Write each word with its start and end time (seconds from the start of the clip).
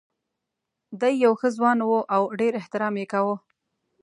دی 0.99 1.13
یو 1.23 1.33
ښه 1.39 1.49
ځوان 1.57 1.77
و 1.83 1.89
او 2.15 2.23
ډېر 2.39 2.53
احترام 2.61 2.93
یې 3.01 3.05
کاوه. 3.11 3.35